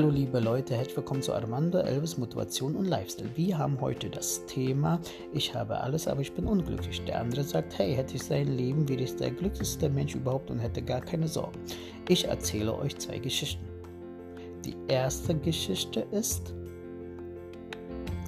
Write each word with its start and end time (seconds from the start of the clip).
Hallo 0.00 0.12
liebe 0.12 0.40
Leute, 0.40 0.74
herzlich 0.74 0.96
willkommen 0.96 1.20
zu 1.20 1.34
Armando 1.34 1.76
Elvis 1.76 2.16
Motivation 2.16 2.74
und 2.74 2.86
Lifestyle. 2.86 3.28
Wir 3.34 3.58
haben 3.58 3.78
heute 3.82 4.08
das 4.08 4.46
Thema 4.46 4.98
Ich 5.34 5.54
habe 5.54 5.78
alles, 5.78 6.08
aber 6.08 6.22
ich 6.22 6.32
bin 6.32 6.46
unglücklich. 6.46 7.04
Der 7.04 7.20
andere 7.20 7.42
sagt, 7.42 7.76
hey, 7.76 7.94
hätte 7.94 8.16
ich 8.16 8.22
sein 8.22 8.46
Leben, 8.56 8.88
wäre 8.88 9.02
ich 9.02 9.14
der 9.16 9.30
glücklichste 9.30 9.90
Mensch 9.90 10.14
überhaupt 10.14 10.50
und 10.50 10.58
hätte 10.58 10.80
gar 10.80 11.02
keine 11.02 11.28
Sorgen. 11.28 11.60
Ich 12.08 12.26
erzähle 12.26 12.74
euch 12.78 12.96
zwei 12.96 13.18
Geschichten. 13.18 13.62
Die 14.64 14.74
erste 14.88 15.34
Geschichte 15.34 16.06
ist, 16.12 16.54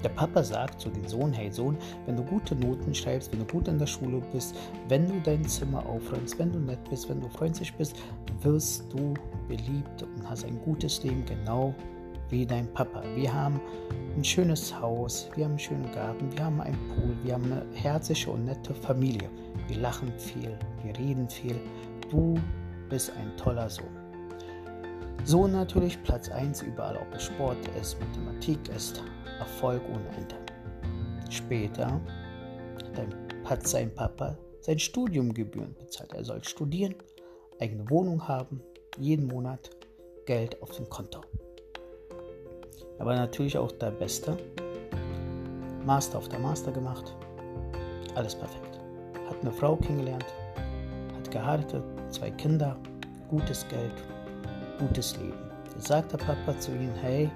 der 0.03 0.09
Papa 0.09 0.43
sagt 0.43 0.81
zu 0.81 0.89
dem 0.89 1.07
Sohn, 1.07 1.31
hey 1.31 1.51
Sohn, 1.51 1.77
wenn 2.05 2.15
du 2.15 2.23
gute 2.23 2.55
Noten 2.55 2.93
schreibst, 2.93 3.31
wenn 3.31 3.39
du 3.39 3.45
gut 3.45 3.67
in 3.67 3.79
der 3.79 3.87
Schule 3.87 4.21
bist, 4.31 4.55
wenn 4.89 5.07
du 5.07 5.19
dein 5.23 5.43
Zimmer 5.45 5.85
aufräumst, 5.85 6.37
wenn 6.39 6.51
du 6.51 6.59
nett 6.59 6.79
bist, 6.89 7.09
wenn 7.09 7.21
du 7.21 7.29
freundlich 7.29 7.73
bist, 7.73 7.95
wirst 8.41 8.91
du 8.91 9.13
beliebt 9.47 10.03
und 10.03 10.29
hast 10.29 10.45
ein 10.45 10.59
gutes 10.59 11.03
Leben, 11.03 11.23
genau 11.25 11.73
wie 12.29 12.45
dein 12.45 12.71
Papa. 12.73 13.03
Wir 13.15 13.33
haben 13.33 13.61
ein 14.15 14.23
schönes 14.23 14.77
Haus, 14.79 15.29
wir 15.35 15.45
haben 15.45 15.51
einen 15.51 15.59
schönen 15.59 15.91
Garten, 15.91 16.31
wir 16.31 16.43
haben 16.43 16.61
einen 16.61 16.77
Pool, 16.89 17.15
wir 17.23 17.33
haben 17.35 17.45
eine 17.45 17.65
herzliche 17.73 18.31
und 18.31 18.45
nette 18.45 18.73
Familie. 18.73 19.29
Wir 19.67 19.77
lachen 19.77 20.11
viel, 20.17 20.57
wir 20.83 20.97
reden 20.97 21.29
viel. 21.29 21.59
Du 22.09 22.35
bist 22.89 23.11
ein 23.17 23.35
toller 23.37 23.69
Sohn. 23.69 24.02
So 25.25 25.47
natürlich 25.47 26.01
Platz 26.03 26.29
1 26.29 26.61
überall, 26.63 26.97
ob 26.97 27.13
es 27.15 27.23
Sport 27.23 27.57
ist, 27.79 27.97
Mathematik 27.99 28.59
ist, 28.75 29.01
Erfolg 29.39 29.81
ohne 29.89 30.07
Ende. 30.17 30.35
Später 31.29 31.99
hat 33.45 33.67
sein 33.67 33.93
Papa 33.93 34.37
sein 34.63 34.79
Studiumgebühren 34.79 35.75
bezahlt. 35.75 36.13
Er 36.13 36.23
soll 36.23 36.43
studieren, 36.43 36.95
eigene 37.59 37.89
Wohnung 37.89 38.27
haben, 38.27 38.61
jeden 38.97 39.27
Monat 39.27 39.69
Geld 40.25 40.61
auf 40.61 40.71
dem 40.71 40.89
Konto. 40.89 41.21
Er 42.97 43.05
war 43.05 43.15
natürlich 43.15 43.57
auch 43.57 43.71
der 43.73 43.91
Beste. 43.91 44.37
Master 45.85 46.17
auf 46.17 46.29
der 46.29 46.39
Master 46.39 46.71
gemacht. 46.71 47.13
Alles 48.15 48.35
perfekt. 48.35 48.79
Hat 49.27 49.41
eine 49.41 49.51
Frau 49.51 49.75
kennengelernt, 49.75 50.25
hat 51.17 51.29
geheiratet, 51.29 51.83
zwei 52.09 52.31
Kinder, 52.31 52.77
gutes 53.29 53.67
Geld, 53.67 53.93
gutes 54.77 55.17
Leben. 55.17 55.39
Da 55.75 55.81
sagt 55.81 56.13
der 56.13 56.17
Papa 56.17 56.57
zu 56.59 56.71
ihm, 56.71 56.91
hey, 57.01 57.29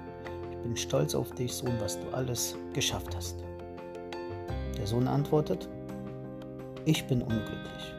ich 0.50 0.56
bin 0.58 0.76
stolz 0.76 1.14
auf 1.14 1.30
dich, 1.32 1.54
Sohn, 1.54 1.74
was 1.80 1.98
du 1.98 2.08
alles 2.12 2.56
geschafft 2.72 3.14
hast. 3.16 3.44
Der 4.76 4.86
Sohn 4.86 5.08
antwortet, 5.08 5.68
ich 6.84 7.06
bin 7.06 7.22
unglücklich. 7.22 7.94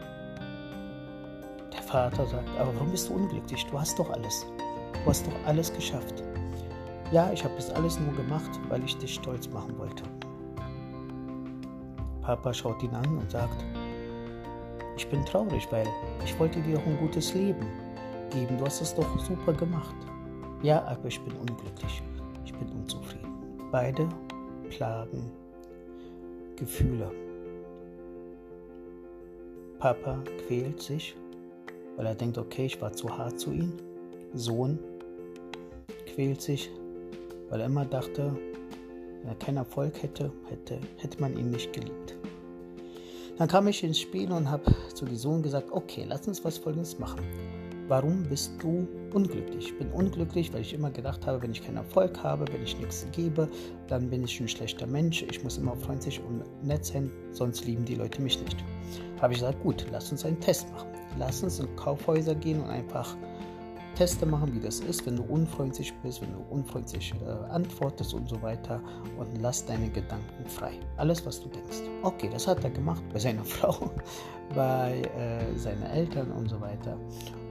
Der 1.73 1.82
Vater 1.84 2.26
sagt, 2.26 2.50
aber 2.58 2.73
warum 2.76 2.92
bist 2.92 3.10
du 3.10 3.14
unglücklich? 3.14 3.66
Du 3.70 3.80
hast 3.80 3.98
doch 4.00 4.10
alles. 4.10 4.45
Du 4.94 5.10
hast 5.10 5.28
doch 5.28 5.45
alles 5.45 5.73
geschafft. 5.73 6.23
Ja, 7.12 7.32
ich 7.34 7.44
habe 7.44 7.56
das 7.56 7.72
alles 7.72 8.00
nur 8.00 8.14
gemacht, 8.14 8.52
weil 8.70 8.84
ich 8.84 8.98
dich 8.98 9.16
stolz 9.16 9.50
machen 9.50 9.78
wollte. 9.78 10.04
Papa 12.22 12.54
schaut 12.54 12.84
ihn 12.84 12.94
an 12.94 13.17
und 13.17 13.32
sagt, 13.32 13.66
ich 14.95 15.08
bin 15.10 15.26
traurig, 15.26 15.67
weil 15.72 15.88
ich 16.23 16.38
wollte 16.40 16.62
dir 16.62 16.76
doch 16.76 16.86
ein 16.86 16.98
gutes 17.00 17.34
Leben 17.34 17.66
geben. 18.30 18.58
Du 18.58 18.66
hast 18.66 18.82
es 18.82 18.96
doch 18.96 19.20
super 19.20 19.54
gemacht. 19.54 19.96
Ja, 20.62 20.84
aber 20.86 21.08
ich 21.08 21.20
bin 21.22 21.34
unglücklich. 21.36 22.02
Ich 22.46 22.54
bin 22.54 22.70
unzufrieden. 22.70 23.34
Beide 23.72 24.08
klagen 24.70 25.32
Gefühle. 26.56 27.12
Papa 29.80 30.22
quält 30.46 30.82
sich, 30.82 31.16
weil 31.96 32.06
er 32.06 32.16
denkt, 32.16 32.38
okay, 32.38 32.66
ich 32.66 32.82
war 32.82 32.92
zu 32.92 33.18
hart 33.18 33.40
zu 33.40 33.52
ihm. 33.52 33.74
Sohn 34.34 34.78
quält 36.06 36.42
sich, 36.42 36.70
weil 37.50 37.62
er 37.62 37.68
immer 37.68 37.86
dachte, 37.86 38.36
wenn 39.22 39.30
er 39.30 39.36
keinen 39.36 39.58
Erfolg 39.58 40.02
hätte, 40.04 40.32
hätte, 40.50 40.80
hätte 40.98 41.22
man 41.22 41.38
ihn 41.38 41.52
nicht 41.52 41.72
geliebt. 41.72 42.18
Dann 43.38 43.48
kam 43.48 43.68
ich 43.68 43.82
ins 43.86 44.00
Spiel 44.00 44.32
und 44.34 44.52
habe 44.52 44.76
zu 44.94 45.06
dem 45.06 45.16
Sohn 45.16 45.42
gesagt, 45.42 45.72
okay, 45.72 46.06
lass 46.06 46.28
uns 46.28 46.44
was 46.44 46.58
Folgendes 46.58 47.00
machen. 47.00 47.22
Warum 47.89 48.22
bist 48.22 48.52
du 48.60 48.88
unglücklich? 49.16 49.66
Ich 49.66 49.77
bin 49.80 49.89
unglücklich, 49.89 50.54
weil 50.54 50.61
ich 50.61 50.76
immer 50.76 50.92
gedacht 50.92 51.26
habe, 51.26 51.42
wenn 51.42 51.50
ich 51.50 51.64
keinen 51.64 51.77
Erfolg 51.77 52.22
habe, 52.22 52.45
wenn 52.54 52.61
ich 52.61 52.77
nichts 52.77 53.08
gebe, 53.11 53.50
dann 53.88 54.11
bin 54.11 54.23
ich 54.23 54.39
ein 54.39 54.48
schlechter 54.48 54.86
Mensch. 54.86 55.23
Ich 55.23 55.44
muss 55.44 55.58
immer 55.58 55.76
freundlich 55.76 56.22
und 56.22 56.44
nett 56.64 56.86
sein, 56.86 57.11
sonst 57.32 57.66
lieben 57.66 57.86
die 57.86 57.95
Leute 57.95 58.22
mich 58.22 58.39
nicht. 58.44 58.58
Habe 59.20 59.33
ich 59.33 59.39
gesagt, 59.39 59.64
gut, 59.64 59.88
lass 59.92 60.11
uns 60.11 60.23
einen 60.23 60.39
Test 60.39 60.72
machen. 60.72 60.88
Lass 61.17 61.42
uns 61.42 61.60
in 61.60 61.76
Kaufhäuser 61.77 62.36
gehen 62.36 62.61
und 62.61 62.70
einfach 62.70 63.17
Teste 63.99 64.26
machen, 64.26 64.54
wie 64.54 64.61
das 64.61 64.80
ist, 64.80 65.05
wenn 65.05 65.17
du 65.17 65.23
unfreundlich 65.23 65.93
bist, 66.02 66.21
wenn 66.21 66.32
du 66.32 66.39
unfreundlich 66.49 67.14
äh, 67.21 67.52
antwortest 67.52 68.14
und 68.14 68.30
so 68.30 68.42
weiter 68.42 68.82
und 69.17 69.42
lass 69.42 69.65
deine 69.65 69.89
Gedanken 69.89 70.45
frei. 70.45 70.71
Alles, 70.95 71.26
was 71.26 71.42
du 71.42 71.49
denkst. 71.49 71.80
Okay, 72.02 72.30
das 72.32 72.48
hat 72.48 72.64
er 72.64 72.70
gemacht 72.70 73.04
bei 73.11 73.20
seiner 73.20 73.43
Frau, 73.55 73.92
bei 74.55 75.02
äh, 75.02 75.54
seinen 75.58 75.83
Eltern 75.83 76.32
und 76.32 76.48
so 76.48 76.61
weiter. 76.61 76.98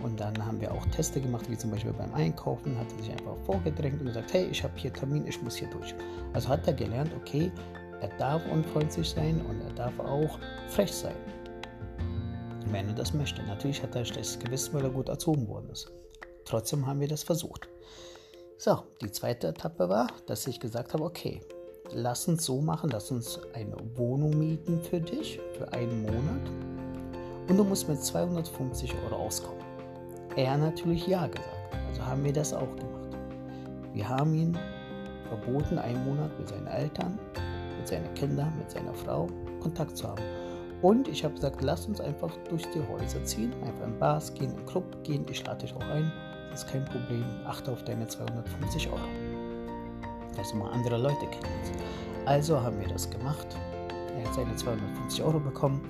Und 0.02 0.18
dann 0.18 0.42
haben 0.42 0.58
wir 0.58 0.72
auch 0.72 0.86
Teste 0.86 1.20
gemacht, 1.20 1.50
wie 1.50 1.58
zum 1.58 1.70
Beispiel 1.70 1.92
beim 1.92 2.14
Einkaufen, 2.14 2.78
hat 2.78 2.86
er 2.96 3.02
sich 3.02 3.12
einfach 3.12 3.36
vorgedrängt 3.44 4.00
und 4.00 4.06
gesagt, 4.06 4.32
hey, 4.32 4.46
ich 4.46 4.64
habe 4.64 4.72
hier 4.76 4.90
Termin, 4.90 5.26
ich 5.26 5.42
muss 5.42 5.56
hier 5.56 5.68
durch. 5.68 5.94
Also 6.32 6.48
hat 6.48 6.66
er 6.66 6.72
gelernt, 6.72 7.10
okay, 7.14 7.52
er 8.00 8.08
darf 8.16 8.40
unfreundlich 8.50 9.10
sein 9.10 9.42
und 9.50 9.60
er 9.60 9.74
darf 9.74 9.98
auch 10.00 10.38
frech 10.68 10.92
sein 10.92 11.16
wenn 12.70 12.86
er 12.86 12.94
das 12.94 13.14
möchte. 13.14 13.42
Natürlich 13.44 13.82
hat 13.82 13.94
er 13.94 14.04
schlechtes 14.04 14.38
Gewissen, 14.38 14.74
weil 14.74 14.84
er 14.84 14.90
gut 14.90 15.08
erzogen 15.08 15.48
worden 15.48 15.70
ist. 15.70 15.90
Trotzdem 16.48 16.86
haben 16.86 17.00
wir 17.00 17.08
das 17.08 17.24
versucht. 17.24 17.68
So, 18.56 18.82
die 19.02 19.12
zweite 19.12 19.48
Etappe 19.48 19.90
war, 19.90 20.06
dass 20.24 20.46
ich 20.46 20.58
gesagt 20.58 20.94
habe, 20.94 21.04
okay, 21.04 21.42
lass 21.92 22.26
uns 22.26 22.46
so 22.46 22.62
machen, 22.62 22.88
lass 22.90 23.10
uns 23.10 23.38
eine 23.52 23.76
Wohnung 23.96 24.38
mieten 24.38 24.80
für 24.80 24.98
dich 24.98 25.38
für 25.58 25.70
einen 25.74 26.02
Monat 26.02 26.50
und 27.48 27.56
du 27.56 27.64
musst 27.64 27.86
mit 27.86 28.02
250 28.02 28.94
Euro 29.04 29.16
auskommen. 29.26 29.62
Er 30.36 30.56
natürlich 30.56 31.06
ja 31.06 31.26
gesagt, 31.26 31.74
also 31.86 32.06
haben 32.06 32.24
wir 32.24 32.32
das 32.32 32.54
auch 32.54 32.74
gemacht. 32.76 33.16
Wir 33.92 34.08
haben 34.08 34.34
ihn 34.34 34.58
verboten, 35.28 35.78
einen 35.78 36.02
Monat 36.06 36.30
mit 36.38 36.48
seinen 36.48 36.66
Eltern, 36.66 37.18
mit 37.76 37.86
seinen 37.86 38.12
Kindern, 38.14 38.56
mit 38.56 38.70
seiner 38.70 38.94
Frau 38.94 39.26
Kontakt 39.60 39.98
zu 39.98 40.08
haben. 40.08 40.22
Und 40.80 41.08
ich 41.08 41.24
habe 41.24 41.34
gesagt, 41.34 41.60
lass 41.60 41.86
uns 41.86 42.00
einfach 42.00 42.34
durch 42.48 42.64
die 42.70 42.80
Häuser 42.88 43.22
ziehen, 43.24 43.52
einfach 43.64 43.86
in 43.86 43.98
Bars 43.98 44.32
gehen, 44.32 44.54
in 44.56 44.64
Club 44.64 45.04
gehen, 45.04 45.26
ich 45.28 45.44
lade 45.44 45.66
dich 45.66 45.74
auch 45.74 45.88
ein, 45.90 46.10
ist 46.54 46.68
kein 46.68 46.84
Problem, 46.84 47.24
achte 47.46 47.72
auf 47.72 47.84
deine 47.84 48.06
250 48.06 48.88
Euro. 48.88 48.98
Dass 50.36 50.50
du 50.50 50.56
mal 50.56 50.70
andere 50.72 50.98
Leute 50.98 51.26
kennst. 51.30 51.72
Also 52.26 52.60
haben 52.60 52.78
wir 52.80 52.88
das 52.88 53.08
gemacht. 53.08 53.46
Er 54.16 54.26
hat 54.26 54.34
seine 54.34 54.54
250 54.54 55.22
Euro 55.22 55.40
bekommen 55.40 55.80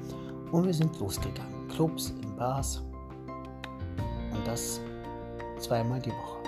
und 0.53 0.65
wir 0.65 0.75
sind 0.75 0.99
losgegangen. 1.01 1.69
Clubs, 1.69 2.15
in 2.23 2.37
Bars 2.37 2.83
und 4.33 4.47
das 4.47 4.81
zweimal 5.59 6.01
die 6.01 6.11
Woche. 6.11 6.39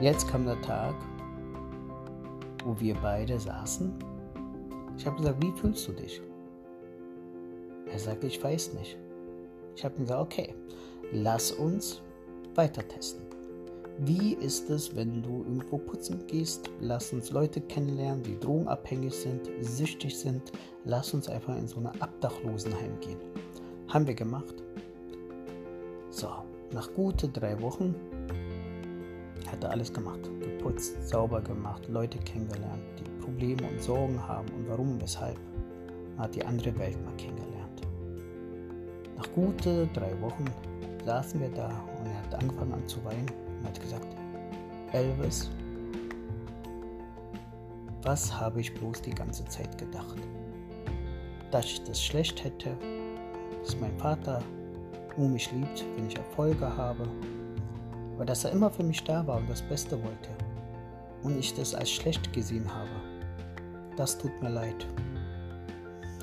Jetzt 0.00 0.28
kam 0.28 0.46
der 0.46 0.60
Tag, 0.62 0.94
wo 2.64 2.78
wir 2.80 2.94
beide 2.94 3.38
saßen. 3.38 3.92
Ich 4.96 5.06
habe 5.06 5.16
gesagt, 5.16 5.42
wie 5.42 5.52
fühlst 5.52 5.86
du 5.88 5.92
dich? 5.92 6.22
Er 7.92 7.98
sagte, 7.98 8.26
ich 8.26 8.42
weiß 8.42 8.74
nicht. 8.74 8.98
Ich 9.76 9.84
habe 9.84 9.96
gesagt, 9.96 10.20
okay, 10.20 10.54
lass 11.12 11.52
uns 11.52 12.02
weiter 12.54 12.86
testen. 12.86 13.22
Wie 13.98 14.34
ist 14.34 14.70
es, 14.70 14.96
wenn 14.96 15.22
du 15.22 15.44
irgendwo 15.44 15.76
putzen 15.76 16.26
gehst? 16.26 16.70
Lass 16.80 17.12
uns 17.12 17.30
Leute 17.32 17.60
kennenlernen, 17.60 18.22
die 18.22 18.38
drogenabhängig 18.38 19.14
sind, 19.14 19.50
süchtig 19.60 20.18
sind. 20.18 20.52
Lass 20.84 21.12
uns 21.12 21.28
einfach 21.28 21.56
in 21.56 21.68
so 21.68 21.80
eine 21.80 21.92
Abdachlosenheim 22.00 22.98
gehen. 23.00 23.18
Haben 23.88 24.06
wir 24.06 24.14
gemacht. 24.14 24.54
So, 26.08 26.28
nach 26.72 26.92
gute 26.94 27.28
drei 27.28 27.60
Wochen 27.60 27.94
hat 29.50 29.62
er 29.64 29.70
alles 29.70 29.92
gemacht. 29.92 30.30
Geputzt, 30.40 31.06
sauber 31.06 31.42
gemacht, 31.42 31.86
Leute 31.88 32.18
kennengelernt, 32.18 32.82
die 32.98 33.22
Probleme 33.22 33.68
und 33.68 33.82
Sorgen 33.82 34.26
haben 34.26 34.48
und 34.56 34.68
warum 34.68 34.92
und 34.92 35.02
weshalb. 35.02 35.38
Er 36.16 36.24
hat 36.24 36.34
die 36.34 36.44
andere 36.44 36.76
Welt 36.78 36.96
mal 37.04 37.14
kennengelernt. 37.16 37.82
Nach 39.16 39.30
gute 39.32 39.86
drei 39.88 40.18
Wochen 40.22 40.46
saßen 41.04 41.40
wir 41.40 41.50
da 41.50 41.68
und 41.98 42.06
er 42.06 42.18
hat 42.22 42.42
angefangen 42.42 42.74
an 42.74 42.88
zu 42.88 43.02
weinen 43.04 43.30
und 43.58 43.66
hat 43.66 43.80
gesagt, 43.80 44.06
Elvis, 44.92 45.50
was 48.02 48.32
habe 48.32 48.60
ich 48.60 48.74
bloß 48.74 49.02
die 49.02 49.14
ganze 49.14 49.44
Zeit 49.46 49.76
gedacht? 49.78 50.16
Dass 51.50 51.64
ich 51.66 51.84
das 51.84 52.02
schlecht 52.02 52.42
hätte, 52.44 52.76
dass 53.62 53.78
mein 53.80 53.96
Vater 53.98 54.42
nur 55.16 55.28
mich 55.28 55.50
liebt, 55.52 55.84
wenn 55.96 56.06
ich 56.06 56.16
Erfolge 56.16 56.76
habe, 56.76 57.06
aber 58.14 58.24
dass 58.24 58.44
er 58.44 58.52
immer 58.52 58.70
für 58.70 58.82
mich 58.82 59.02
da 59.04 59.26
war 59.26 59.38
und 59.38 59.48
das 59.50 59.62
Beste 59.62 60.02
wollte 60.02 60.30
und 61.22 61.38
ich 61.38 61.54
das 61.54 61.74
als 61.74 61.90
schlecht 61.90 62.32
gesehen 62.32 62.66
habe. 62.72 62.88
Das 63.96 64.16
tut 64.16 64.40
mir 64.42 64.50
leid. 64.50 64.86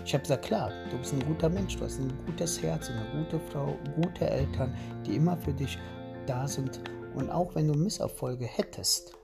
Ich 0.07 0.13
habe 0.13 0.21
gesagt, 0.21 0.45
klar, 0.45 0.71
du 0.89 0.98
bist 0.98 1.12
ein 1.12 1.19
guter 1.19 1.50
Mensch, 1.50 1.75
du 1.75 1.83
hast 1.83 2.00
ein 2.00 2.13
gutes 2.25 2.63
Herz, 2.63 2.89
eine 2.89 3.06
gute 3.12 3.42
Frau, 3.51 3.77
gute 4.01 4.30
Eltern, 4.30 4.74
die 5.06 5.18
immer 5.18 5.36
für 5.36 5.51
dich 5.51 5.77
da 6.25 6.48
sind 6.48 6.80
Und 7.13 7.30
auch 7.30 7.54
wenn 7.56 7.68
du 7.68 7.77
Misserfolge 7.77 8.45
hättest, 8.45 9.18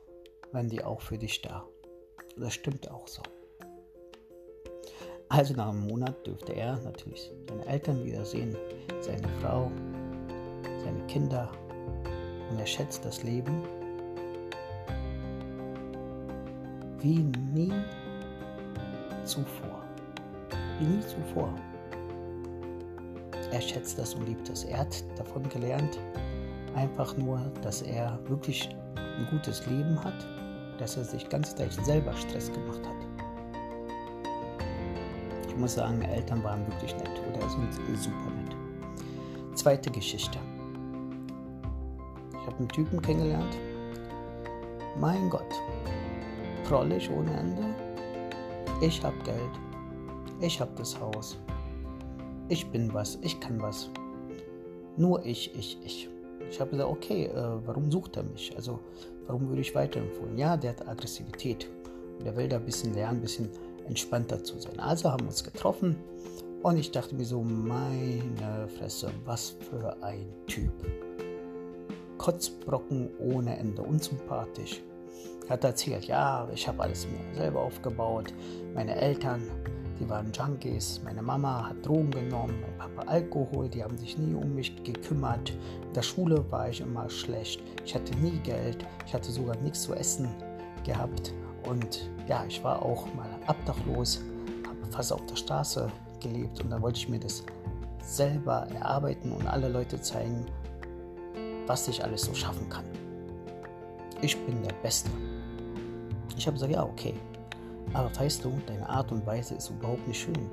wären 0.51 0.67
die 0.67 0.83
auch 0.83 0.99
für 0.99 1.17
dich 1.17 1.41
da. 1.41 1.65
Das 2.35 2.53
stimmt 2.53 2.91
auch 2.91 3.07
so. 3.07 3.21
Also 5.29 5.53
nach 5.53 5.69
einem 5.69 5.87
Monat 5.87 6.27
dürfte 6.27 6.53
er 6.53 6.77
natürlich 6.81 7.31
seine 7.47 7.65
Eltern 7.65 8.03
wiedersehen, 8.03 8.57
seine 8.99 9.29
Frau, 9.39 9.71
seine 10.83 11.01
Kinder 11.07 11.49
und 12.51 12.59
er 12.59 12.67
schätzt 12.67 13.05
das 13.05 13.23
Leben 13.23 13.63
wie 16.99 17.19
nie 17.53 17.71
zuvor. 19.23 19.82
Wie 20.79 20.85
nie 20.85 21.01
zuvor. 21.01 21.53
Er 23.51 23.61
schätzt 23.61 23.99
das 23.99 24.15
und 24.15 24.25
liebt 24.27 24.49
es. 24.49 24.63
Er 24.63 24.79
hat 24.79 25.03
davon 25.15 25.47
gelernt, 25.49 25.99
einfach 26.75 27.15
nur, 27.17 27.39
dass 27.61 27.83
er 27.83 28.19
wirklich 28.27 28.69
ein 28.95 29.27
gutes 29.29 29.65
Leben 29.67 30.03
hat, 30.03 30.25
dass 30.79 30.97
er 30.97 31.03
sich 31.03 31.29
ganz 31.29 31.57
leicht 31.57 31.83
selber 31.85 32.13
Stress 32.13 32.51
gemacht 32.51 32.81
hat. 32.83 32.93
Ich 35.47 35.55
muss 35.55 35.75
sagen, 35.75 36.01
Eltern 36.01 36.43
waren 36.43 36.65
wirklich 36.67 36.95
nett 36.95 37.21
oder 37.31 37.47
sind 37.47 37.71
super 37.95 38.31
nett. 38.31 38.55
Zweite 39.55 39.91
Geschichte. 39.91 40.39
Ich 42.31 42.47
habe 42.47 42.57
einen 42.57 42.69
Typen 42.69 42.99
kennengelernt. 42.99 43.55
Mein 44.99 45.29
Gott, 45.29 45.53
prollig 46.63 47.09
ohne 47.11 47.31
Ende. 47.37 47.63
Ich 48.81 49.03
habe 49.03 49.15
Geld. 49.23 49.72
Ich 50.43 50.59
habe 50.59 50.71
das 50.75 50.99
Haus. 50.99 51.37
Ich 52.49 52.69
bin 52.69 52.93
was. 52.93 53.17
Ich 53.21 53.39
kann 53.39 53.61
was. 53.61 53.89
Nur 54.97 55.25
ich, 55.25 55.55
ich, 55.55 55.77
ich. 55.85 56.09
Ich 56.49 56.59
habe 56.59 56.71
gesagt, 56.71 56.89
okay, 56.89 57.27
äh, 57.27 57.65
warum 57.65 57.89
sucht 57.89 58.17
er 58.17 58.23
mich? 58.23 58.53
Also, 58.57 58.81
warum 59.25 59.47
würde 59.47 59.61
ich 59.61 59.73
weiterempfehlen? 59.73 60.37
Ja, 60.37 60.57
der 60.57 60.71
hat 60.71 60.85
Aggressivität. 60.85 61.69
Der 62.25 62.35
will 62.35 62.49
da 62.49 62.57
ein 62.57 62.65
bisschen 62.65 62.93
lernen, 62.93 63.19
ein 63.19 63.21
bisschen 63.21 63.49
entspannter 63.87 64.43
zu 64.43 64.59
sein. 64.59 64.77
Also 64.81 65.09
haben 65.09 65.21
wir 65.21 65.29
uns 65.29 65.45
getroffen 65.45 65.95
und 66.61 66.77
ich 66.77 66.91
dachte 66.91 67.15
mir 67.15 67.25
so, 67.25 67.41
meine 67.41 68.67
Fresse, 68.77 69.11
was 69.23 69.51
für 69.51 69.95
ein 70.03 70.25
Typ. 70.47 70.73
Kotzbrocken 72.17 73.09
ohne 73.17 73.57
Ende, 73.57 73.81
unsympathisch. 73.81 74.81
Hat 75.49 75.63
erzählt, 75.63 76.05
ja, 76.05 76.49
ich 76.53 76.67
habe 76.67 76.83
alles 76.83 77.07
mir 77.07 77.35
selber 77.35 77.61
aufgebaut. 77.61 78.33
Meine 78.73 78.95
Eltern, 78.95 79.41
die 79.99 80.09
waren 80.09 80.31
Junkies. 80.31 81.01
Meine 81.03 81.21
Mama 81.21 81.69
hat 81.69 81.85
Drogen 81.85 82.11
genommen, 82.11 82.61
mein 82.61 82.77
Papa 82.77 83.09
Alkohol. 83.09 83.69
Die 83.69 83.83
haben 83.83 83.97
sich 83.97 84.17
nie 84.17 84.33
um 84.33 84.55
mich 84.55 84.83
gekümmert. 84.83 85.51
In 85.87 85.93
der 85.93 86.01
Schule 86.01 86.43
war 86.51 86.69
ich 86.69 86.81
immer 86.81 87.09
schlecht. 87.09 87.61
Ich 87.85 87.93
hatte 87.93 88.15
nie 88.17 88.39
Geld. 88.39 88.85
Ich 89.05 89.13
hatte 89.13 89.31
sogar 89.31 89.55
nichts 89.57 89.83
zu 89.83 89.93
essen 89.93 90.27
gehabt. 90.83 91.33
Und 91.67 92.09
ja, 92.27 92.43
ich 92.47 92.63
war 92.63 92.81
auch 92.81 93.05
mal 93.15 93.29
obdachlos, 93.47 94.21
habe 94.67 94.91
fast 94.91 95.13
auf 95.13 95.25
der 95.25 95.35
Straße 95.35 95.89
gelebt 96.19 96.61
und 96.61 96.69
da 96.69 96.81
wollte 96.81 96.99
ich 96.99 97.09
mir 97.09 97.19
das 97.19 97.43
selber 98.03 98.67
erarbeiten 98.73 99.31
und 99.31 99.47
alle 99.47 99.69
Leute 99.69 100.01
zeigen, 100.01 100.45
was 101.67 101.87
ich 101.87 102.03
alles 102.03 102.23
so 102.23 102.33
schaffen 102.33 102.67
kann. 102.69 102.85
Ich 104.21 104.37
bin 104.45 104.61
der 104.61 104.73
Beste. 104.81 105.09
Ich 106.37 106.45
habe 106.47 106.55
gesagt, 106.55 106.71
ja, 106.71 106.83
okay. 106.83 107.13
Aber 107.93 108.09
weißt 108.15 108.45
du, 108.45 108.53
deine 108.65 108.87
Art 108.87 109.11
und 109.11 109.25
Weise 109.25 109.55
ist 109.55 109.69
überhaupt 109.69 110.07
nicht 110.07 110.21
schön. 110.21 110.49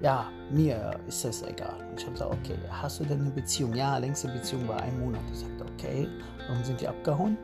Ja, 0.00 0.30
mir 0.50 0.98
ist 1.06 1.24
das 1.24 1.42
egal. 1.42 1.76
Und 1.90 2.00
ich 2.00 2.06
habe 2.06 2.12
gesagt, 2.12 2.32
okay, 2.32 2.58
hast 2.68 3.00
du 3.00 3.04
denn 3.04 3.20
eine 3.20 3.30
Beziehung? 3.30 3.74
Ja, 3.74 3.96
längste 3.98 4.28
Beziehung 4.28 4.66
war 4.68 4.80
ein 4.82 4.98
Monat. 5.00 5.22
Ich 5.32 5.38
sagte, 5.38 5.64
okay, 5.74 6.08
warum 6.48 6.64
sind 6.64 6.80
die 6.80 6.88
abgehauen? 6.88 7.38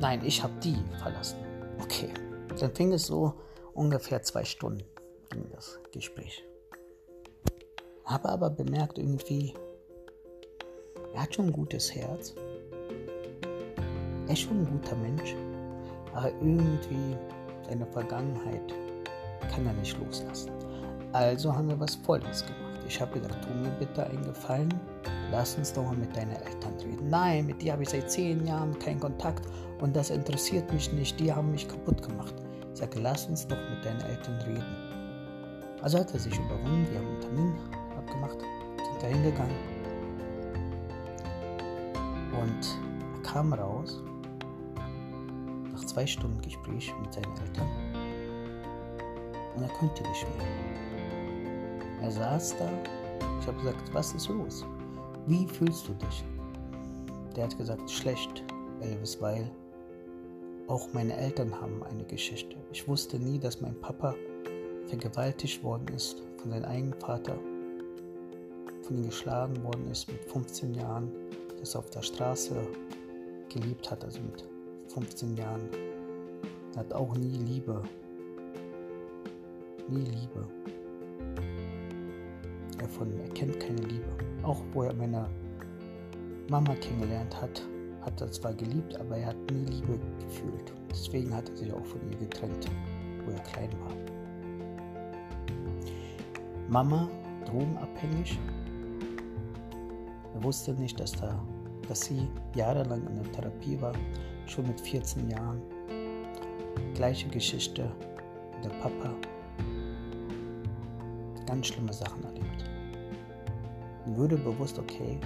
Nein, 0.00 0.20
ich 0.24 0.42
habe 0.42 0.52
die 0.62 0.76
verlassen. 0.98 1.38
Okay, 1.82 2.10
dann 2.58 2.74
fing 2.74 2.92
es 2.92 3.06
so 3.06 3.34
ungefähr 3.74 4.22
zwei 4.22 4.44
Stunden 4.44 4.84
ging 5.30 5.50
das 5.50 5.78
Gespräch. 5.92 6.44
Habe 8.04 8.28
aber 8.28 8.50
bemerkt 8.50 8.98
irgendwie, 8.98 9.54
er 11.14 11.22
hat 11.22 11.34
schon 11.34 11.46
ein 11.46 11.52
gutes 11.52 11.94
Herz. 11.94 12.34
Er 14.26 14.32
ist 14.32 14.40
schon 14.40 14.60
ein 14.60 14.70
guter 14.70 14.96
Mensch, 14.96 15.34
aber 16.14 16.30
irgendwie 16.40 17.16
seine 17.68 17.86
Vergangenheit 17.86 18.74
kann 19.52 19.66
er 19.66 19.72
nicht 19.74 19.98
loslassen. 19.98 20.50
Also 21.12 21.54
haben 21.54 21.68
wir 21.68 21.78
was 21.78 21.94
Folgendes 21.96 22.44
gemacht. 22.44 22.62
Ich 22.88 23.00
habe 23.00 23.18
gesagt, 23.18 23.44
tu 23.44 23.54
mir 23.54 23.70
bitte 23.78 24.04
einen 24.06 24.24
Gefallen, 24.24 24.72
lass 25.30 25.56
uns 25.56 25.72
doch 25.72 25.84
mal 25.84 25.96
mit 25.96 26.16
deinen 26.16 26.32
Eltern 26.32 26.74
reden. 26.80 27.08
Nein, 27.08 27.46
mit 27.46 27.60
dir 27.60 27.72
habe 27.72 27.82
ich 27.82 27.88
seit 27.88 28.10
zehn 28.10 28.46
Jahren 28.46 28.78
keinen 28.78 29.00
Kontakt 29.00 29.46
und 29.80 29.96
das 29.96 30.10
interessiert 30.10 30.72
mich 30.72 30.92
nicht, 30.92 31.18
die 31.18 31.32
haben 31.32 31.50
mich 31.50 31.66
kaputt 31.68 32.02
gemacht. 32.02 32.34
Ich 32.72 32.78
sage, 32.78 33.00
lass 33.00 33.26
uns 33.26 33.46
doch 33.46 33.56
mit 33.56 33.84
deinen 33.84 34.00
Eltern 34.02 34.40
reden. 34.42 34.86
Also 35.82 35.98
hat 35.98 36.12
er 36.12 36.20
sich 36.20 36.38
überwunden, 36.38 36.86
wir 36.90 36.98
haben 36.98 37.08
einen 37.08 37.20
Termin 37.20 37.54
abgemacht, 37.96 38.38
sind 38.38 39.02
da 39.02 39.06
hingegangen. 39.06 39.56
Und 42.32 42.78
er 43.16 43.22
kam 43.22 43.52
raus, 43.52 44.02
zwei 45.96 46.06
Stunden 46.06 46.42
Gespräch 46.42 46.92
mit 47.00 47.14
seinen 47.14 47.32
Eltern, 47.38 47.70
und 49.56 49.62
er 49.62 49.68
konnte 49.70 50.02
nicht 50.02 50.26
mehr. 50.36 52.02
Er 52.02 52.10
saß 52.10 52.54
da, 52.58 52.68
ich 53.40 53.46
habe 53.46 53.56
gesagt, 53.56 53.94
was 53.94 54.12
ist 54.12 54.28
los? 54.28 54.66
Wie 55.26 55.46
fühlst 55.46 55.88
du 55.88 55.94
dich? 55.94 56.22
Der 57.34 57.44
hat 57.44 57.56
gesagt, 57.56 57.90
schlecht, 57.90 58.44
Elvis, 58.82 59.22
weil 59.22 59.50
auch 60.68 60.86
meine 60.92 61.16
Eltern 61.16 61.58
haben 61.58 61.82
eine 61.84 62.04
Geschichte. 62.04 62.56
Ich 62.72 62.86
wusste 62.86 63.18
nie, 63.18 63.38
dass 63.38 63.62
mein 63.62 63.80
Papa 63.80 64.14
vergewaltigt 64.88 65.64
worden 65.64 65.88
ist 65.96 66.22
von 66.36 66.50
seinem 66.50 66.66
eigenen 66.66 67.00
Vater, 67.00 67.38
von 68.82 68.98
ihm 68.98 69.06
geschlagen 69.06 69.62
worden 69.62 69.90
ist 69.90 70.12
mit 70.12 70.22
15 70.26 70.74
Jahren, 70.74 71.10
dass 71.58 71.74
er 71.74 71.78
auf 71.78 71.88
der 71.88 72.02
Straße 72.02 72.54
geliebt 73.48 73.90
hat, 73.90 74.04
also 74.04 74.20
mit 74.20 74.46
15 74.96 75.36
Jahren. 75.36 75.68
Er 76.72 76.80
hat 76.80 76.94
auch 76.94 77.14
nie 77.16 77.36
Liebe. 77.36 77.82
Nie 79.90 80.06
Liebe. 80.06 80.48
Er, 82.80 82.88
von, 82.88 83.12
er 83.20 83.28
kennt 83.34 83.60
keine 83.60 83.82
Liebe. 83.82 84.08
Auch 84.42 84.62
wo 84.72 84.84
er 84.84 84.94
meine 84.94 85.28
Mama 86.48 86.74
kennengelernt 86.76 87.38
hat, 87.42 87.62
hat 88.00 88.18
er 88.22 88.30
zwar 88.32 88.54
geliebt, 88.54 88.98
aber 88.98 89.18
er 89.18 89.26
hat 89.26 89.36
nie 89.52 89.66
Liebe 89.66 89.98
gefühlt. 90.18 90.72
Deswegen 90.90 91.34
hat 91.34 91.46
er 91.50 91.56
sich 91.56 91.72
auch 91.74 91.84
von 91.84 92.00
ihr 92.10 92.16
getrennt, 92.16 92.66
wo 93.26 93.32
er 93.32 93.40
klein 93.40 93.70
war. 93.80 93.92
Mama, 96.70 97.06
drogenabhängig. 97.44 98.38
Er 100.32 100.42
wusste 100.42 100.72
nicht, 100.72 100.98
dass, 100.98 101.12
da, 101.12 101.38
dass 101.86 102.00
sie 102.00 102.26
jahrelang 102.54 103.06
in 103.06 103.22
der 103.22 103.32
Therapie 103.32 103.78
war, 103.78 103.92
schon 104.50 104.66
mit 104.66 104.80
14 104.80 105.30
Jahren. 105.30 105.62
Gleiche 106.94 107.28
Geschichte, 107.28 107.90
der 108.62 108.70
Papa. 108.80 109.14
Ganz 111.46 111.66
schlimme 111.68 111.92
Sachen 111.92 112.22
erlebt. 112.24 112.64
Und 114.06 114.16
würde 114.16 114.36
bewusst, 114.36 114.78
okay, 114.78 115.18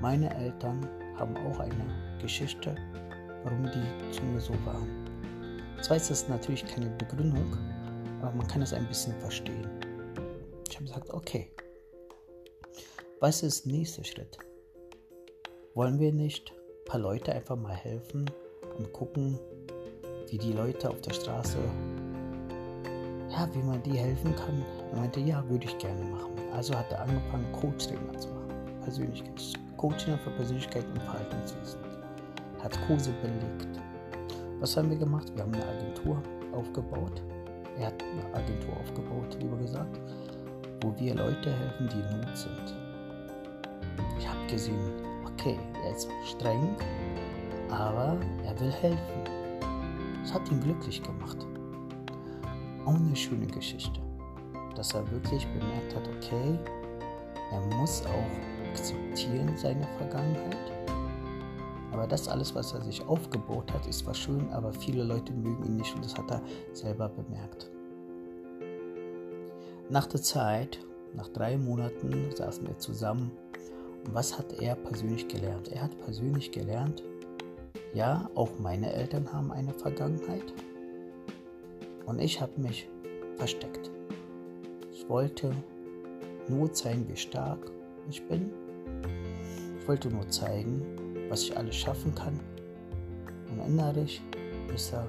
meine 0.00 0.34
Eltern 0.34 0.88
haben 1.16 1.36
auch 1.36 1.58
eine 1.60 2.18
Geschichte, 2.20 2.74
warum 3.44 3.64
die 3.64 4.12
zu 4.12 4.22
mir 4.24 4.40
so 4.40 4.52
waren. 4.64 4.88
Zwar 5.80 5.96
ist 5.96 6.10
das 6.10 6.28
natürlich 6.28 6.64
keine 6.64 6.90
Begründung, 6.90 7.56
aber 8.20 8.32
man 8.32 8.46
kann 8.46 8.62
es 8.62 8.72
ein 8.72 8.86
bisschen 8.86 9.14
verstehen. 9.20 9.68
Ich 10.68 10.76
habe 10.76 10.86
gesagt, 10.86 11.10
okay, 11.10 11.50
was 13.20 13.42
ist 13.42 13.66
der 13.66 13.72
nächste 13.72 14.04
Schritt? 14.04 14.38
Wollen 15.74 15.98
wir 15.98 16.12
nicht 16.12 16.52
paar 16.84 17.00
Leute 17.00 17.32
einfach 17.32 17.56
mal 17.56 17.74
helfen 17.74 18.30
und 18.78 18.92
gucken, 18.92 19.38
wie 20.28 20.38
die 20.38 20.52
Leute 20.52 20.88
auf 20.90 21.00
der 21.00 21.12
Straße, 21.12 21.58
ja, 23.30 23.48
wie 23.52 23.62
man 23.62 23.82
die 23.82 23.96
helfen 23.98 24.34
kann? 24.36 24.62
Er 24.92 24.98
meinte, 24.98 25.20
ja, 25.20 25.42
würde 25.48 25.66
ich 25.66 25.78
gerne 25.78 26.04
machen. 26.04 26.32
Also 26.54 26.74
hat 26.74 26.90
er 26.92 27.02
angefangen, 27.02 27.50
Coach-Trainer 27.52 28.18
zu 28.18 28.28
machen, 28.28 28.80
Persönlichkeits 28.82 29.54
Coaching 29.82 30.16
für 30.18 30.30
Persönlichkeit 30.30 30.84
und 30.94 31.02
Verhaltenswesen. 31.02 31.80
Hat 32.62 32.78
Kurse 32.86 33.10
belegt. 33.20 33.80
Was 34.60 34.76
haben 34.76 34.90
wir 34.90 34.96
gemacht? 34.96 35.26
Wir 35.34 35.42
haben 35.42 35.52
eine 35.54 35.66
Agentur 35.66 36.22
aufgebaut. 36.52 37.20
Er 37.80 37.88
hat 37.88 38.00
eine 38.00 38.32
Agentur 38.32 38.76
aufgebaut, 38.80 39.36
lieber 39.40 39.56
gesagt, 39.56 39.98
wo 40.82 40.94
wir 41.00 41.16
Leute 41.16 41.50
helfen, 41.50 41.88
die 41.88 41.98
in 41.98 42.20
Not 42.20 42.38
sind. 42.38 42.76
Ich 44.20 44.28
habe 44.28 44.46
gesehen, 44.46 45.01
okay, 45.42 45.58
er 45.84 45.90
ist 45.90 46.08
streng, 46.24 46.76
aber 47.68 48.16
er 48.44 48.60
will 48.60 48.70
helfen. 48.70 49.24
Es 50.22 50.32
hat 50.32 50.48
ihn 50.50 50.60
glücklich 50.60 51.02
gemacht. 51.02 51.36
Auch 52.84 52.94
eine 52.94 53.16
schöne 53.16 53.46
Geschichte, 53.46 54.00
dass 54.76 54.94
er 54.94 55.08
wirklich 55.10 55.46
bemerkt 55.48 55.96
hat, 55.96 56.08
okay, 56.16 56.58
er 57.50 57.60
muss 57.76 58.04
auch 58.06 58.70
akzeptieren 58.70 59.52
seine 59.56 59.86
Vergangenheit, 59.98 60.56
Aber 61.92 62.06
das 62.06 62.26
alles, 62.26 62.54
was 62.54 62.72
er 62.72 62.80
sich 62.80 63.04
aufgebaut 63.06 63.70
hat, 63.72 63.86
ist 63.86 63.98
zwar 63.98 64.14
schön, 64.14 64.50
aber 64.52 64.72
viele 64.72 65.02
Leute 65.02 65.32
mögen 65.32 65.64
ihn 65.66 65.76
nicht 65.76 65.94
und 65.94 66.04
das 66.04 66.16
hat 66.16 66.30
er 66.30 66.40
selber 66.72 67.08
bemerkt. 67.08 67.70
Nach 69.90 70.06
der 70.06 70.22
Zeit, 70.22 70.78
nach 71.14 71.28
drei 71.28 71.58
Monaten, 71.58 72.30
saßen 72.34 72.66
wir 72.66 72.78
zusammen. 72.78 73.30
Was 74.10 74.36
hat 74.36 74.60
er 74.60 74.74
persönlich 74.74 75.28
gelernt? 75.28 75.68
Er 75.68 75.82
hat 75.82 75.98
persönlich 76.04 76.50
gelernt, 76.50 77.02
ja, 77.94 78.28
auch 78.34 78.58
meine 78.58 78.92
Eltern 78.92 79.30
haben 79.32 79.52
eine 79.52 79.74
Vergangenheit. 79.74 80.52
Und 82.06 82.20
ich 82.20 82.40
habe 82.40 82.58
mich 82.60 82.88
versteckt. 83.36 83.90
Ich 84.90 85.08
wollte 85.08 85.54
nur 86.48 86.72
zeigen, 86.72 87.06
wie 87.08 87.16
stark 87.16 87.70
ich 88.08 88.26
bin. 88.28 88.50
Ich 89.78 89.86
wollte 89.86 90.08
nur 90.08 90.26
zeigen, 90.28 90.82
was 91.28 91.42
ich 91.42 91.56
alles 91.56 91.76
schaffen 91.76 92.14
kann. 92.14 92.40
Und 93.50 93.60
innerlich 93.66 94.22
ist 94.74 94.92
er 94.92 95.06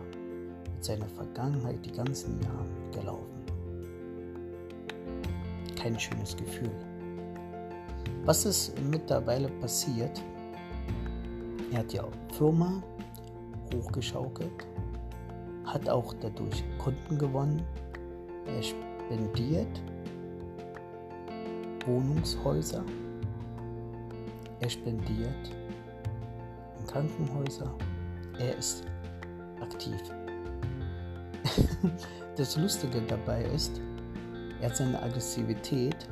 mit 0.75 0.83
seiner 0.83 1.07
Vergangenheit 1.07 1.85
die 1.85 1.91
ganzen 1.91 2.41
Jahre 2.41 2.67
gelaufen. 2.91 3.43
Kein 5.75 5.97
schönes 5.97 6.35
Gefühl. 6.35 6.71
Was 8.25 8.46
ist 8.46 8.80
mittlerweile 8.80 9.50
passiert? 9.50 10.24
Er 11.72 11.80
hat 11.80 11.92
die 11.92 12.00
Firma 12.34 12.82
hochgeschaukelt, 13.74 14.65
hat 15.65 15.89
auch 15.89 16.13
dadurch 16.22 16.63
Kunden 16.77 17.18
gewonnen. 17.18 17.62
Er 18.46 18.63
spendiert 18.63 19.82
Wohnungshäuser. 21.86 22.86
Er 24.62 24.70
spendiert 24.70 25.51
Krankenhäuser. 26.88 27.75
Er 28.39 28.58
ist 28.58 28.86
aktiv. 29.60 30.00
das 32.38 32.56
Lustige 32.56 33.01
dabei 33.01 33.44
ist, 33.46 33.82
er 34.62 34.70
hat 34.70 34.77
seine 34.77 35.01
Aggressivität 35.03 36.08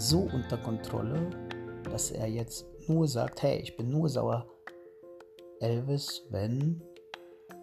so 0.00 0.20
unter 0.32 0.56
Kontrolle, 0.56 1.28
dass 1.84 2.10
er 2.10 2.26
jetzt 2.26 2.66
nur 2.88 3.06
sagt, 3.06 3.42
hey, 3.42 3.58
ich 3.58 3.76
bin 3.76 3.90
nur 3.90 4.08
sauer, 4.08 4.46
Elvis, 5.60 6.22
wenn 6.30 6.82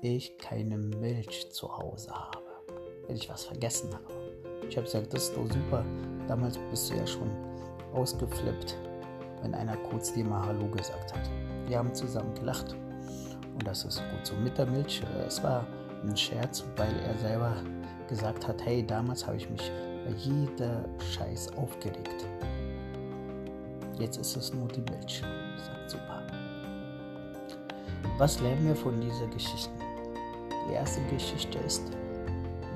ich 0.04 0.38
keine 0.38 0.78
Milch 0.78 1.50
zu 1.52 1.76
Hause 1.76 2.12
habe, 2.12 2.44
wenn 3.08 3.16
ich 3.16 3.28
was 3.28 3.46
vergessen 3.46 3.92
habe. 3.92 4.14
Ich 4.70 4.78
habe 4.78 4.86
gesagt, 4.86 5.12
das 5.14 5.30
ist 5.30 5.36
doch 5.36 5.48
super. 5.52 5.84
Damals 6.28 6.60
bist 6.70 6.92
du 6.92 6.96
ja 6.96 7.08
schon 7.08 7.32
ausgeflippt, 7.94 8.78
wenn 9.42 9.56
einer 9.56 9.78
kurz 9.78 10.14
dir 10.14 10.24
mal 10.24 10.46
Hallo 10.46 10.68
gesagt 10.68 11.16
hat. 11.16 11.28
Wir 11.68 11.80
haben 11.80 11.94
zusammen 11.96 12.36
gelacht 12.36 12.76
und 13.54 13.66
das 13.66 13.84
ist 13.84 13.98
gut 14.12 14.28
so. 14.28 14.36
Mit 14.36 14.60
der 14.60 14.68
Milch, 14.68 15.02
äh, 15.02 15.26
es 15.26 15.42
war 15.42 15.66
ein 16.04 16.16
Scherz, 16.16 16.64
weil 16.76 16.94
er 17.00 17.18
selber 17.18 17.56
gesagt 18.08 18.48
hat, 18.48 18.64
hey, 18.64 18.86
damals 18.86 19.26
habe 19.26 19.38
ich 19.38 19.50
mich 19.50 19.72
jeder 20.10 20.86
Scheiß 21.12 21.56
aufgeregt. 21.58 22.26
Jetzt 24.00 24.18
ist 24.18 24.36
es 24.36 24.54
nur 24.54 24.68
die 24.68 24.82
Milch. 24.82 25.24
Sagt 25.58 25.90
super. 25.92 26.22
Was 28.18 28.40
lernen 28.42 28.68
wir 28.68 28.76
von 28.76 29.00
dieser 29.02 29.28
Geschichte? 29.28 29.72
Die 30.70 30.74
erste 30.74 31.02
Geschichte 31.04 31.60
ist, 31.60 31.84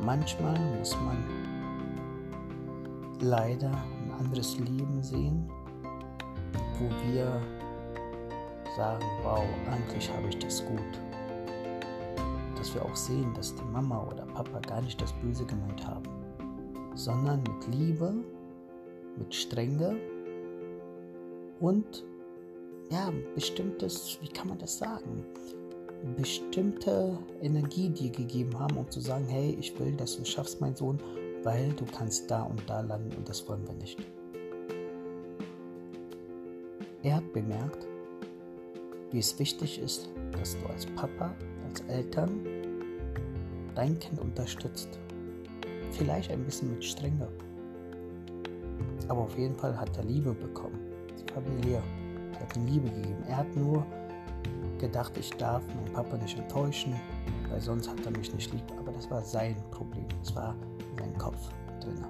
manchmal 0.01 0.57
muss 0.77 0.95
man 0.97 1.23
leider 3.19 3.69
ein 3.69 4.11
anderes 4.19 4.57
Leben 4.59 5.03
sehen, 5.03 5.49
wo 6.79 6.89
wir 7.07 7.41
sagen, 8.75 9.05
wow, 9.23 9.43
eigentlich 9.71 10.11
habe 10.11 10.27
ich 10.29 10.39
das 10.39 10.65
gut. 10.65 10.99
Dass 12.55 12.73
wir 12.73 12.83
auch 12.85 12.95
sehen, 12.95 13.33
dass 13.33 13.53
die 13.53 13.63
Mama 13.63 14.03
oder 14.03 14.25
Papa 14.27 14.59
gar 14.59 14.81
nicht 14.81 15.01
das 15.01 15.11
Böse 15.13 15.45
gemeint 15.45 15.85
haben, 15.85 16.20
sondern 16.95 17.43
mit 17.43 17.75
Liebe, 17.75 18.13
mit 19.17 19.33
Strenge 19.33 19.97
und 21.59 22.05
ja, 22.91 23.11
bestimmtes, 23.35 24.17
wie 24.21 24.27
kann 24.27 24.49
man 24.49 24.57
das 24.57 24.77
sagen? 24.77 25.25
Bestimmte 26.17 27.17
Energie 27.41 27.89
dir 27.89 28.09
gegeben 28.09 28.57
haben, 28.59 28.75
um 28.75 28.89
zu 28.89 28.99
sagen, 28.99 29.25
hey, 29.27 29.55
ich 29.59 29.79
will, 29.79 29.93
dass 29.93 30.17
du 30.17 30.25
schaffst, 30.25 30.59
mein 30.59 30.75
Sohn, 30.75 30.99
weil 31.43 31.71
du 31.73 31.85
kannst 31.85 32.29
da 32.29 32.43
und 32.43 32.61
da 32.67 32.81
landen 32.81 33.15
und 33.15 33.29
das 33.29 33.47
wollen 33.47 33.65
wir 33.65 33.75
nicht. 33.75 33.99
Er 37.03 37.17
hat 37.17 37.33
bemerkt, 37.33 37.87
wie 39.11 39.19
es 39.19 39.37
wichtig 39.39 39.79
ist, 39.79 40.09
dass 40.31 40.57
du 40.59 40.65
als 40.67 40.85
Papa, 40.87 41.33
als 41.67 41.81
Eltern 41.87 42.45
dein 43.75 43.97
Kind 43.99 44.19
unterstützt. 44.19 44.99
Vielleicht 45.91 46.31
ein 46.31 46.43
bisschen 46.43 46.71
mit 46.71 46.83
Strenge. 46.83 47.27
Aber 49.07 49.21
auf 49.21 49.37
jeden 49.37 49.55
Fall 49.55 49.77
hat 49.77 49.95
er 49.97 50.03
Liebe 50.03 50.33
bekommen. 50.33 50.79
Familie. 51.33 51.81
Er 52.33 52.39
hat 52.39 52.57
ihm 52.57 52.65
Liebe 52.65 52.89
gegeben. 52.89 53.23
Er 53.27 53.37
hat 53.37 53.55
nur 53.55 53.85
gedacht, 54.79 55.15
ich 55.17 55.29
darf 55.31 55.63
meinen 55.67 55.93
Papa 55.93 56.17
nicht 56.17 56.37
enttäuschen, 56.37 56.95
weil 57.49 57.61
sonst 57.61 57.89
hat 57.89 58.05
er 58.05 58.11
mich 58.11 58.33
nicht 58.33 58.51
lieb. 58.51 58.63
Aber 58.79 58.91
das 58.91 59.09
war 59.11 59.21
sein 59.21 59.55
Problem. 59.71 60.05
Das 60.23 60.35
war 60.35 60.55
sein 60.97 61.17
Kopf 61.17 61.49
drin. 61.81 62.03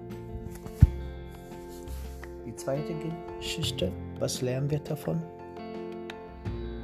Die 2.45 2.55
zweite 2.55 2.93
Geschichte, 3.39 3.91
was 4.19 4.41
lernen 4.41 4.69
wir 4.69 4.79
davon? 4.79 5.21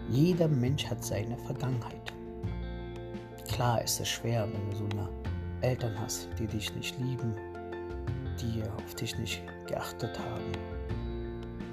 Jeder 0.10 0.48
Mensch 0.48 0.86
hat 0.86 1.04
seine 1.04 1.38
Vergangenheit. 1.38 2.13
Klar 3.48 3.84
ist 3.84 4.00
es 4.00 4.08
schwer, 4.08 4.48
wenn 4.51 4.70
du 4.70 4.75
so 4.77 4.86
eine 4.86 5.10
Eltern 5.62 6.00
hast, 6.00 6.28
die 6.40 6.48
dich 6.48 6.74
nicht 6.76 6.98
lieben, 7.00 7.34
die 8.40 8.64
auf 8.64 8.96
dich 8.96 9.18
nicht 9.18 9.42
geachtet 9.68 10.18
haben. 10.20 10.52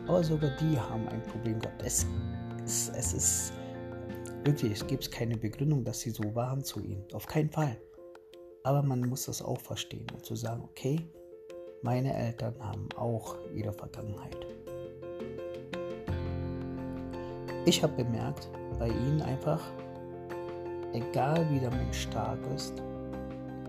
Aber 0.07 0.23
sogar 0.23 0.51
die 0.57 0.79
haben 0.79 1.09
ein 1.09 1.23
Problem 1.23 1.59
gehabt. 1.59 1.83
Es, 1.83 2.07
es, 2.65 2.91
es 2.97 3.13
ist 3.13 3.53
wirklich, 4.45 4.73
es 4.73 4.87
gibt 4.87 5.11
keine 5.11 5.37
Begründung, 5.37 5.85
dass 5.85 6.01
sie 6.01 6.11
so 6.11 6.35
waren 6.35 6.63
zu 6.63 6.81
ihnen. 6.81 7.05
Auf 7.13 7.27
keinen 7.27 7.51
Fall. 7.51 7.77
Aber 8.63 8.83
man 8.83 9.01
muss 9.01 9.27
das 9.27 9.43
auch 9.43 9.61
verstehen 9.61 10.07
und 10.15 10.25
zu 10.25 10.35
sagen, 10.35 10.63
okay, 10.65 10.99
meine 11.83 12.15
Eltern 12.15 12.55
haben 12.61 12.89
auch 12.97 13.37
ihre 13.55 13.73
Vergangenheit. 13.73 14.47
Ich 17.67 17.83
habe 17.83 18.05
bemerkt, 18.05 18.51
bei 18.79 18.89
ihnen 18.89 19.23
einfach, 19.23 19.61
egal 20.93 21.47
wie 21.51 21.61
der 21.61 21.71
Mensch 21.71 22.03
stark 22.03 22.39
ist, 22.55 22.75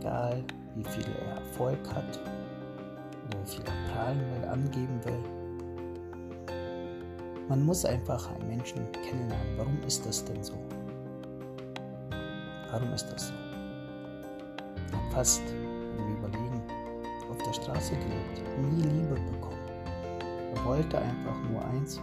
egal 0.05 0.43
wie 0.75 0.83
viel 0.83 1.05
er 1.19 1.37
Erfolg 1.37 1.79
hat 1.95 2.19
oder 3.27 3.39
wie 3.41 3.49
viel 3.49 3.63
er 3.65 3.91
prahlen 3.91 4.19
will, 4.19 4.47
angeben 4.47 4.99
will, 5.03 5.23
man 7.49 7.63
muss 7.63 7.85
einfach 7.85 8.29
einen 8.31 8.47
Menschen 8.47 8.91
kennenlernen. 8.91 9.57
Warum 9.57 9.79
ist 9.87 10.05
das 10.05 10.23
denn 10.25 10.43
so? 10.43 10.53
Warum 12.71 12.91
ist 12.93 13.07
das 13.07 13.27
so? 13.27 13.33
Er 14.91 14.97
hat 14.97 15.13
fast, 15.13 15.41
wenn 15.97 16.07
wir 16.07 16.17
überlegen, 16.17 16.61
auf 17.31 17.37
der 17.37 17.53
Straße 17.53 17.95
gelebt, 17.95 18.41
nie 18.71 18.83
Liebe 18.83 19.15
bekommen. 19.15 19.59
Er 20.55 20.65
wollte 20.65 20.97
einfach 20.99 21.37
nur 21.49 21.63
eins, 21.65 21.99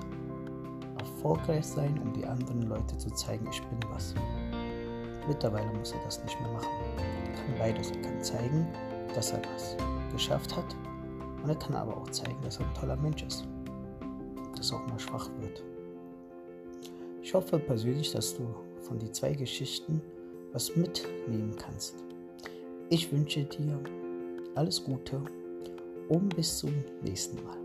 erfolgreich 0.98 1.64
sein, 1.64 1.98
um 1.98 2.12
die 2.12 2.26
anderen 2.26 2.62
Leute 2.62 2.96
zu 2.98 3.10
zeigen, 3.10 3.46
ich 3.50 3.62
bin 3.62 3.78
was. 3.92 4.14
Mittlerweile 5.28 5.72
muss 5.72 5.92
er 5.92 6.00
das 6.04 6.22
nicht 6.24 6.40
mehr 6.40 6.50
machen. 6.50 6.68
Er 6.96 7.32
kann 7.34 7.58
beides. 7.58 7.90
Er 7.90 8.02
kann 8.02 8.22
zeigen, 8.22 8.66
dass 9.14 9.32
er 9.32 9.42
was 9.54 9.76
geschafft 10.12 10.56
hat 10.56 10.76
und 11.42 11.48
er 11.48 11.56
kann 11.56 11.74
aber 11.74 11.96
auch 11.96 12.08
zeigen, 12.10 12.38
dass 12.42 12.58
er 12.58 12.66
ein 12.66 12.74
toller 12.74 12.96
Mensch 12.96 13.22
ist. 13.22 13.46
Dass 14.56 14.70
er 14.70 14.78
auch 14.78 14.86
mal 14.86 14.98
schwach 14.98 15.28
wird. 15.40 15.62
Ich 17.22 17.34
hoffe 17.34 17.58
persönlich, 17.58 18.12
dass 18.12 18.36
du 18.36 18.54
von 18.80 18.98
den 18.98 19.12
zwei 19.14 19.32
Geschichten 19.32 20.02
was 20.52 20.74
mitnehmen 20.76 21.56
kannst. 21.56 21.94
Ich 22.90 23.10
wünsche 23.10 23.44
dir 23.44 23.80
alles 24.54 24.84
Gute 24.84 25.20
und 26.08 26.34
bis 26.36 26.58
zum 26.58 26.74
nächsten 27.02 27.42
Mal. 27.42 27.61